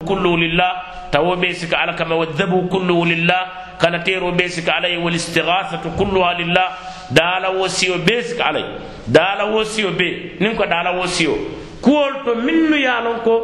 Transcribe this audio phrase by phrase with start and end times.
[0.00, 0.72] كله لله.
[1.12, 3.42] تو بيسك على كما والذبح كله لله.
[3.80, 6.68] كان تيرو بيسك عليه والاستغاثة كلها لله.
[7.12, 8.80] دالا وسيو بيسك عليه.
[9.08, 10.40] دالا وسيو بي.
[10.40, 11.36] نمكو دالا وسيو.
[11.84, 13.36] كولتو منو يالونكو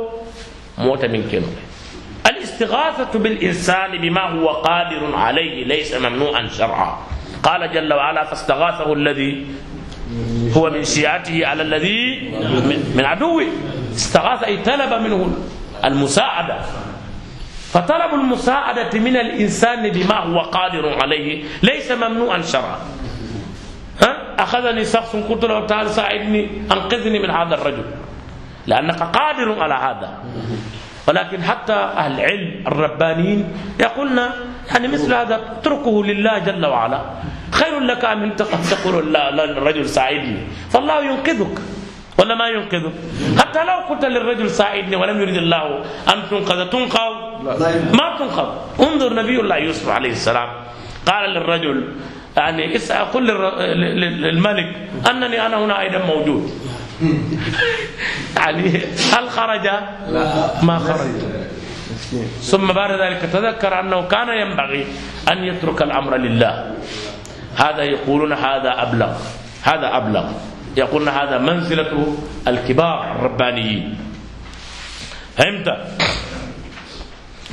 [0.78, 1.48] موتا من كنو
[2.26, 6.90] الاستغاثة بالإنسان بما هو قادر عليه ليس ممنوعا شرعا.
[7.42, 9.46] قال جل وعلا فاستغاثه الذي
[10.56, 12.32] هو من شيعته على الذي
[12.96, 13.44] من عدوه.
[13.92, 15.20] استغاث أي طلب منه.
[15.84, 16.56] المساعدة.
[17.72, 22.78] فطلب المساعدة من الإنسان بما هو قادر عليه ليس ممنوعا شرعا.
[24.02, 27.84] ها؟ أخذني شخص قلت له تعال ساعدني أنقذني من هذا الرجل.
[28.66, 30.10] لأنك قادر على هذا.
[31.08, 33.48] ولكن حتى أهل العلم الربانيين
[33.80, 34.18] يقولون
[34.72, 37.00] يعني مثل هذا اتركه لله جل وعلا.
[37.50, 40.40] خير لك من تقول للرجل ساعدني.
[40.70, 41.60] فالله ينقذك.
[42.18, 42.92] ولا ما ينقذك
[43.38, 47.12] حتى لو قلت للرجل ساعدني ولم يريد الله أن تنقذ تنقذ؟
[47.92, 48.48] ما تنقذ.
[48.80, 50.48] انظر نبي الله يوسف عليه السلام.
[51.06, 51.78] قال للرجل
[52.36, 52.76] يعني
[53.14, 53.26] قل
[54.22, 54.76] للملك
[55.10, 56.50] أنني أنا هنا أيضا موجود.
[58.36, 58.80] يعني
[59.12, 59.66] هل خرج؟
[60.62, 61.14] ما خرج.
[62.40, 64.86] ثم بعد ذلك تذكر أنه كان ينبغي
[65.32, 66.74] أن يترك الأمر لله.
[67.56, 69.12] هذا يقولون هذا أبلغ.
[69.62, 70.26] هذا أبلغ.
[70.76, 72.16] يقولون هذا منزلة
[72.48, 73.98] الكبار الربانيين.
[75.36, 75.68] فهمت؟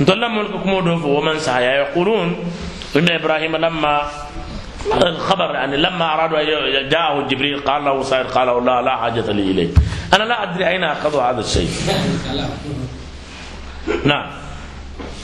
[0.00, 0.72] لما ملككم
[1.04, 2.36] ومن سعى يقولون
[2.96, 4.10] إن إبراهيم لما
[4.92, 6.40] الخبر يعني لما أرادوا
[6.88, 9.70] جاءه جبريل قال له سائر قال له لا لا حاجة لي إليه.
[10.14, 11.70] أنا لا أدري أين أخذوا هذا الشيء.
[14.04, 14.26] نعم.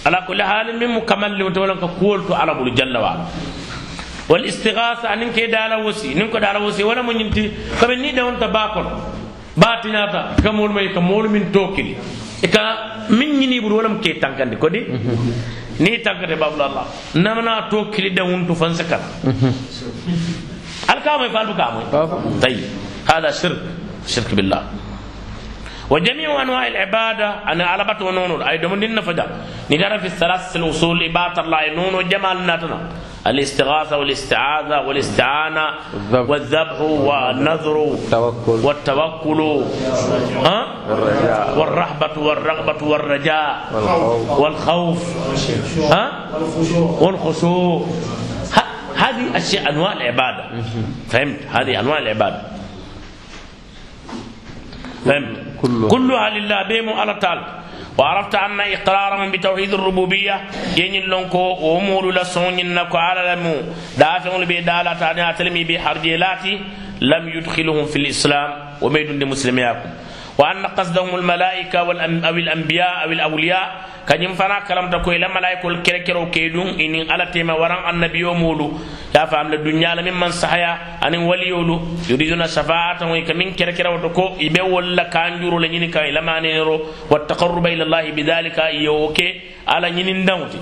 [0.07, 3.25] على كل حال من مكمل لوتولن كقولت على جل وعلا.
[4.31, 7.51] والاستغاثة أن كي دالا وسي نكو دالا وسي ولا من ينتي
[7.81, 8.87] كم ني دون تباكل.
[9.57, 11.95] باتناتا كمول مي كمول من توكلي
[12.45, 12.63] إكا
[13.11, 14.57] من يني بر ولا مكي تانكاندي.
[14.57, 14.87] كودي؟
[15.81, 15.97] ni
[16.37, 19.01] babula allah namana to kili da wuntu fansakar
[20.93, 21.85] alkama يفعل كامل
[22.43, 22.65] طيب.
[23.15, 23.61] هذا شرك.
[24.07, 24.63] شرك بالله.
[25.91, 29.27] وجميع أنواع العبادة أنا على بات ونون أي دومن نفجا.
[29.71, 32.79] ندار في الثلاث الاصول عباده الله نون جمال ناتنا.
[33.27, 35.67] الاستغاثة والاستعاذة والاستعانة
[36.13, 36.81] والذبح.
[36.81, 39.65] والنذر التوكل والتوكل.
[40.45, 40.67] ها؟
[41.57, 43.69] والرهبة والرغبة والرجاء.
[43.73, 44.41] والخوف.
[44.41, 45.93] والخوف.
[45.93, 46.29] ها؟
[47.01, 47.87] والخشوع.
[48.97, 50.45] هذه أشياء أنواع العبادة.
[51.09, 52.43] فهمت؟ هذه أنواع العبادة.
[55.05, 55.37] فهمت؟
[55.91, 56.31] كلها.
[56.31, 57.60] لله بيمو على تعالى
[58.01, 60.41] وعرفت أن إقرارهم بتوحيد الربوبية
[60.77, 63.57] ينين لونكو ومولو لسون ينكو على لمو.
[63.99, 66.61] دافعون بإدالة تانيها تلمي بحرجيلاتي
[67.01, 68.51] لم يدخلهم في الإسلام
[68.81, 69.91] وميدون لمسلمياكم.
[70.39, 71.91] وأن قصدهم الملائكة أو
[72.41, 73.69] الأنبياء أو الأولياء
[74.11, 78.69] كان فنا كلام تكوي لما ملائكة الكركرو كيدون إن على تيما وران النبي مولو
[79.15, 80.73] يا فهم الدنيا لمن من صحيا
[81.07, 81.77] أن وليولو
[82.11, 86.77] يريدون شفاعة ويكمن كركرو تكو يبي ولا كانجورو لنيني كاي لما نيرو
[87.11, 89.29] والتقرب إلى الله بذلك يوكي
[89.69, 90.59] على نين داوتي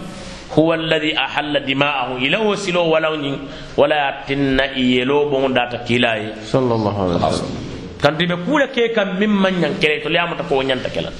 [0.59, 3.37] هو الذي أحل دماءه إلى وسلو نين
[3.81, 6.21] ولا تن يلو بون داتا كيلاي
[6.55, 10.47] صلى الله عليه وسلم kanti be kula ke kam min man nyan kere to liamata
[10.49, 11.11] ko nyanta kelan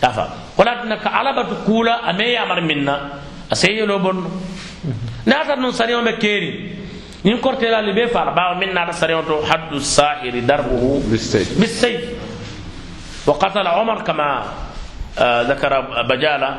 [0.00, 3.20] tafa wala tuna ka alabatu kula ame ya mar minna
[3.50, 4.24] aseye lo bon
[5.26, 6.50] nata non sariyo be keri
[7.24, 11.02] nin korte la libe fara ba min nata sariyo to haddu sahiri darbuhu
[11.60, 12.00] بالسيف.
[13.26, 14.46] وقتل عمر كما
[15.18, 15.72] آه، ذكر
[16.06, 16.50] بجالة.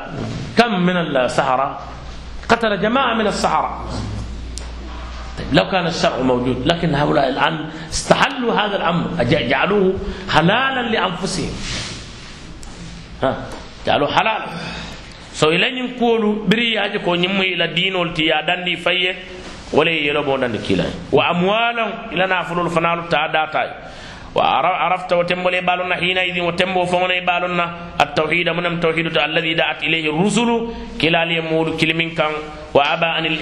[0.57, 1.79] كم من السحرة؟
[2.49, 3.71] قتل جماعة من السحرة.
[5.37, 9.23] طيب لو كان الشرع موجود لكن هؤلاء الآن استحلوا هذا الأمر.
[9.23, 9.93] جعلوه
[10.27, 11.51] حلالا لأنفسهم.
[13.87, 14.45] جعلوه حلالا
[15.37, 19.15] so ila ñin kuolu biri yaje ko ñimmu ila diinol ti ya dandi fayye
[19.73, 23.69] wala ye yelo bo dandi kilay wa amwalan ila nafulul fanalu ta datay
[24.33, 27.65] wa ara- arafta wa tembole balonna hina idin wa tembo fongona e balonna
[28.01, 32.33] at-tauhid munam tauhidu ta alladhi da'at ilayhi rusulu kilali yamulu kilimin kan
[32.73, 33.37] wa aba anil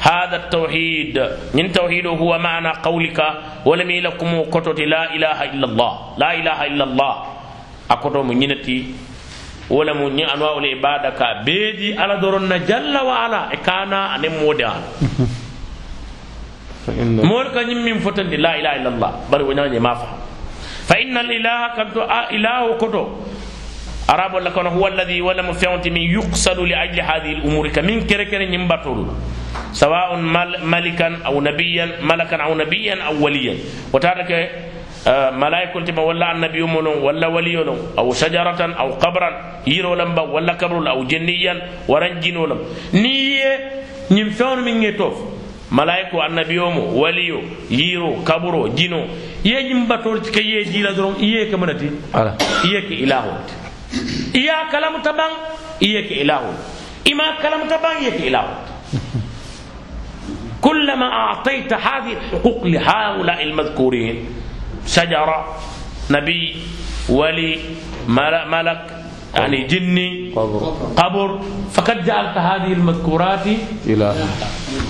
[0.00, 1.16] هذا التوحيد
[1.54, 3.20] من توحيد هو معنى قولك
[3.68, 5.92] ولم يلكم كتوت لا إله إلا الله.
[6.16, 7.14] لا إله إلا الله.
[7.90, 8.78] أكتو منينتي
[9.70, 13.52] ولم ني أنواع العبادة بيدي على دورنا جل وعلا.
[13.52, 14.82] إكانا أن مودان
[17.20, 19.10] مولك من فتن لا إله إلا الله.
[19.28, 20.18] بل ونعني ما فهم.
[20.88, 21.96] فإن الإله كنت
[22.34, 23.04] إله كتو.
[24.10, 27.70] Arabo la kono huwa alladhi wala mo fewti min yuqsadu li ajli hadhihi al umuri
[27.70, 29.06] ka min kere kere ñim batolu
[29.72, 33.54] سواء مل ملكا أو نبيا ملكا أو نبيا أو وليا
[33.94, 34.30] وتارك
[35.38, 37.64] malaikol tima walla annabiyo mo non walla waliyo
[37.96, 39.32] aw shajaratan aw qabran
[39.64, 41.56] yirolam ba walla kabrol aw jenniyan
[41.88, 42.58] waran jinolam
[42.92, 43.52] ni ye
[44.12, 45.16] ñim fewno min ŋe tof
[45.70, 47.40] malaiko annabiyo mo waliyo
[47.70, 49.06] yiro kaburo jino
[49.44, 52.36] ye ñim batol ke ye jila doron iye ke manati ala
[52.68, 53.69] iye ke ilahoti
[54.34, 55.32] iya kalamuta ban
[55.80, 56.62] iye ke ilahoti
[57.10, 58.24] ima kalamuta ban iye ke
[60.60, 64.16] كلما أعطيت هذه الحقوق لهؤلاء المذكورين
[64.86, 65.38] شجرة
[66.10, 66.56] نبي
[67.08, 67.58] ولي
[68.08, 68.82] مل- ملك
[69.34, 70.60] يعني جني قبر
[71.00, 71.28] قبر
[71.72, 73.46] فقد جعلت هذه المذكورات
[73.88, 74.14] إله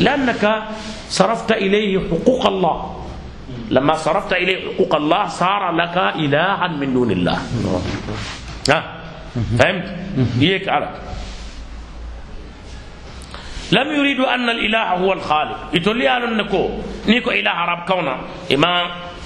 [0.01, 0.63] لأنك
[1.09, 2.77] صرفت إليه حقوق الله
[3.71, 7.39] لما صرفت إليه حقوق الله صار لك إلها من دون الله
[8.75, 9.00] ها
[9.59, 9.87] فهمت؟
[10.41, 10.89] هيك على
[13.73, 15.59] لم يريدوا أن الإله هو الخالق.
[15.73, 16.71] يتولي على النكو
[17.07, 18.17] نيكو إله رب كونا.
[18.51, 18.71] إما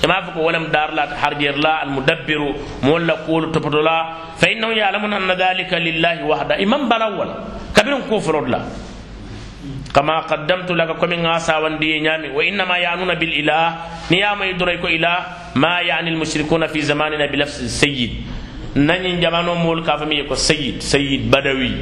[0.05, 3.99] إما فكو ولم دار لا حرجر لا المدبر مولا قول تبدلا
[4.37, 6.61] فإنهم يعلمون أن ذلك لله وحده.
[6.61, 7.29] إمام بلاول
[7.77, 8.63] كبير كفر الله
[9.95, 12.29] كما قدمت لك كم غاسا وندي نيامي.
[12.37, 13.63] وإنما يعنون بالإله.
[14.13, 15.17] نيام يدريكو إله.
[15.57, 18.13] ما يعني المشركون في زماننا بلفظ السيد
[18.77, 21.73] نني جمانو مول كافمي يكو سيد سيد بدوي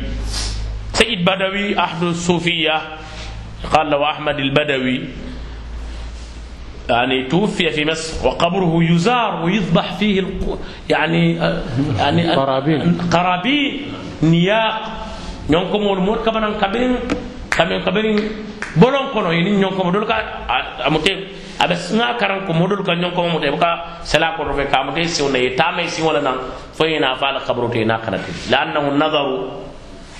[0.92, 2.76] سيد بدوي أحد الصوفية
[3.72, 4.98] قال له أحمد البدوي
[6.90, 10.58] يعني توفي في مصر وقبره يزار ويذبح فيه الق...
[10.90, 11.36] يعني
[11.98, 12.80] يعني قرابين.
[13.12, 13.82] قرابين
[14.22, 14.80] نياق
[15.50, 16.94] ñonko mol mol kabanan kabirin
[17.50, 18.14] kamen kabirin
[18.78, 20.14] bolon kono yini ñonko modol ka
[20.46, 21.12] a- amute
[21.62, 25.06] abe nga karan ko modol ka ñonko mo te ka sala ko rofe ka amute
[25.06, 26.38] si on e tame si wala nan
[26.74, 29.36] fo ina fa la qabru te na kanati la annahu nadaru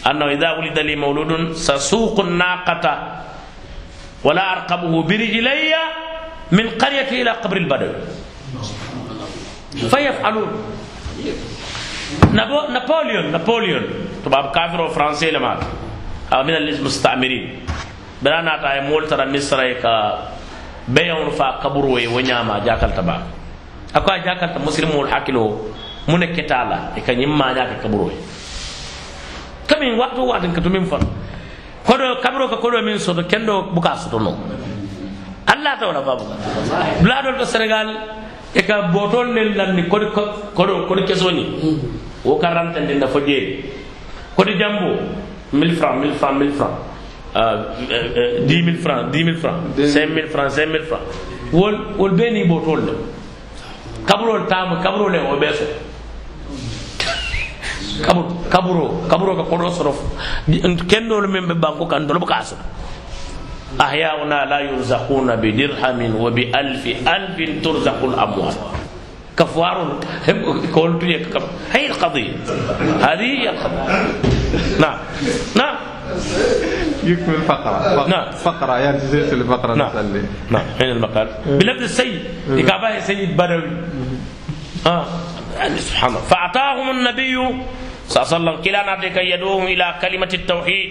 [0.06, 2.94] annahu idha ulida li mawludun sasuqu naqata
[4.22, 5.74] ولا أرقبه برجلي
[6.54, 7.94] من قريتي إلى قبر البدوي
[9.90, 10.50] فيفعلون
[12.30, 13.84] نبو نابليون نابليون
[14.24, 15.52] تباب كافر وفرنسي لما
[16.46, 17.44] من المستعمرين
[18.22, 19.94] بلا ناتا مول ترى مصر كا
[20.88, 23.22] beyaŋolu fa kaburo ye wo ñama jakalta ba.
[23.94, 25.70] A ko a jakalta musilimolu hakkilo
[26.08, 28.16] mu ne keta la i ka ñiŋ maña ke kaburo ye
[29.68, 31.06] kamiŋ waato waatin katu miŋ fana
[31.86, 34.32] kodo kabiro ka kodo min soto kendo buka soto no.
[35.46, 36.24] Alla ta wala babu.
[37.02, 37.88] Bladol to senegal
[38.54, 40.10] e ka botol len lanni kodo
[40.54, 41.44] kodo kodo kesoni.
[42.24, 43.64] Wo ka rantande na fo jeeri.
[44.36, 44.98] Kodo jambo
[45.52, 46.78] 1000 francs 1000 francs 1000 francs.
[47.34, 51.08] 10 000 francs 10 000 francs 5 000 francs 5 000 francs
[51.52, 52.94] wol wol beni botol le
[54.04, 55.64] kabrol tama kabrol le o beso
[58.02, 59.98] kaburo kaburo kaburo ka kodo sorof
[60.88, 62.56] kendol men be banko kan dolo ka so
[63.78, 68.54] ahyauna la yurzaquna bi dirhamin wa bi alfi alfin turzaqu al amwal
[69.36, 69.76] كفار
[70.76, 71.24] قلت لك
[71.72, 72.32] هي القضية
[73.00, 73.84] هذه هي القضية
[74.80, 74.98] نعم
[75.56, 75.76] نعم
[77.04, 78.06] يكمل فقرة.
[78.08, 78.30] نعم.
[78.30, 78.78] فقرة.
[78.78, 79.88] يعني زيت الفقرة نعم.
[79.88, 80.64] نسأل نعم.
[80.80, 81.28] أين المقال.
[81.46, 82.20] بلفظ السيد.
[82.50, 83.70] إكابة سيد بدوي
[84.86, 85.06] آه.
[85.58, 86.20] يعني سبحان الله.
[86.20, 87.36] فأعطاهم النبي
[88.08, 90.90] صلى الله عليه وسلم كلا نعطيك يدوهم إلى كلمة التوحيد.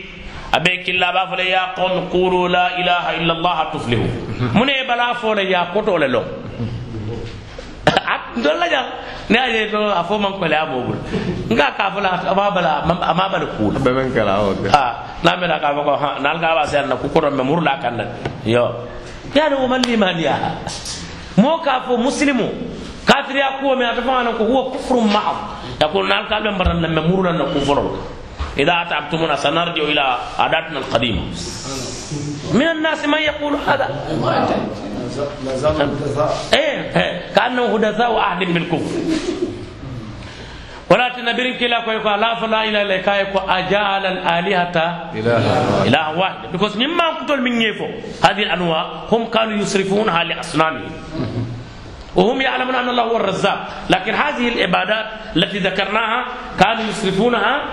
[0.54, 4.08] أبيك الله بافل يا قوم قولوا لا إله إلا الله تفلحوا.
[4.56, 6.26] من بلا فول يا قطول له
[8.37, 8.85] dolla jam
[9.33, 10.97] ne aje to a fo man ko le amogul
[11.51, 15.57] nga ka fala ama bala ama bala kula بمن كلا أود ha na me da
[15.59, 18.05] ka ko ha nal ga ba sen na ku ko me murla kan na
[18.45, 18.85] yo
[19.35, 20.37] ya do man liman ya
[21.41, 22.45] mo ka fo muslimu
[23.09, 25.37] kafir ya ko me ata fana ko huwa kufrun ma'am
[25.81, 27.97] ya ko nal ka be mbaran na me murla na ku folo
[28.57, 30.05] إذا أتعبتمونا سنرجع إلى
[30.41, 31.23] عاداتنا القديمة
[32.57, 33.85] من الناس من يقول هذا
[36.57, 38.96] إيه إيه كأنه حدثاء عهد بالكفر
[40.90, 44.76] ولا تنبرين كلا كويكو لا فلا إلا كايكو أجعل الآلهة
[45.16, 45.44] إله
[45.88, 46.52] إله واحد.
[46.52, 47.88] Because مما كنتم من يفو.
[48.24, 50.92] هذه الأنواع هم كانوا يصرفونها لأصنامهم
[52.16, 53.88] وهم يعلمون أن الله هو الرزاق.
[53.90, 56.26] لكن هذه العبادات التي ذكرناها
[56.60, 57.64] كانوا يصرفونها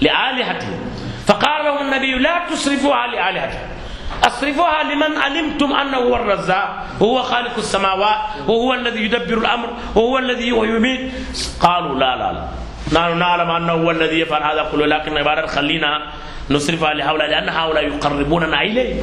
[0.00, 0.78] لآلهتهم.
[1.26, 3.75] فقال لهم النبي لا تصرفوها لآلهتهم.
[4.24, 10.48] أصرفوها لمن علمتم أنه هو الرزاق وهو خالق السماوات وهو الذي يدبر الأمر وهو الذي
[10.48, 11.12] يميت.
[11.60, 12.44] قالوا لا لا لا.
[12.92, 16.12] نحن نعلم أنه هو الذي يفعل هذا كله لكن عبارة خلينا
[16.50, 19.02] نصرفها لهؤلاء لأن هؤلاء يقربوننا إليه.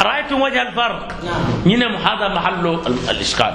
[0.00, 1.08] رأيتم وجه الفرق؟
[1.66, 3.54] نعم هذا محل ال- الإشكال.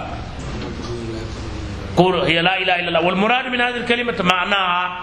[1.97, 3.01] قول هي لا إله إلا الله.
[3.01, 4.99] والمراد من هذه الكلمة معناها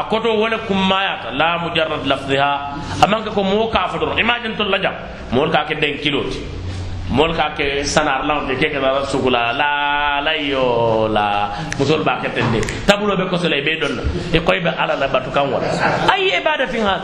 [0.00, 2.50] akoto wala kummayata la mujarrad lafdhiha
[3.02, 4.94] amanka ko mo ka imagine to lajam
[5.32, 6.38] mo ka ke den kiloti
[7.10, 12.20] mol ka ke sanar lan de ke da sugula la la yo la musol ba
[12.20, 13.96] ke tende tabulo be ko sele be don
[14.32, 15.64] e koy be ala la batu kan wala
[16.12, 16.96] ay ibadatin ha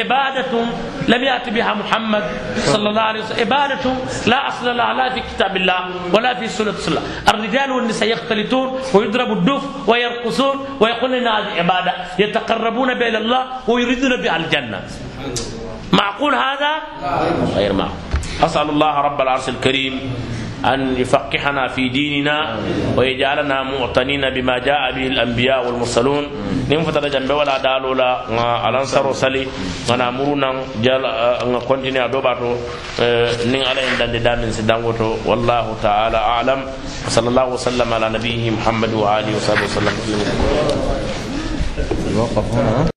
[0.00, 0.66] ibadatun
[1.08, 2.24] lam yati biha muhammad
[2.72, 3.96] sallallahu alaihi wasallam ibadatun
[4.32, 5.80] la asla la la fi kitabillah
[6.12, 13.18] wala fi sunnah sallallahu الرجال والنساء يختلطون ويضرب الدف ويرقصون ويقولون هذه عباده يتقربون إلى
[13.18, 14.80] الله ويريدون بها الجنه
[15.92, 16.72] معقول هذا
[17.56, 19.94] غير معقول أسأل الله رب العرش الكريم
[20.62, 22.38] أن يفقهنا في ديننا
[22.96, 26.24] ويجعلنا مؤتنين بما جاء به الأنبياء والمرسلون.
[26.70, 28.22] نيم فتر جنب ولا دالو لا
[28.68, 29.46] الأنصار وصلي
[29.90, 31.02] أنا مرنا جل
[31.66, 32.50] كونتيني أدوباتو
[33.50, 36.60] نين على إن دان دامن سدانغوتو والله تعالى أعلم.
[37.10, 39.94] صلى الله وسلم على نبيه محمد وآله وصحبه وسلم.
[42.06, 42.91] الوقف هنا